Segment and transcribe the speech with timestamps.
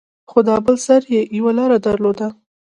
[0.29, 2.27] خو دا بل سر يې يوه لاره درلوده.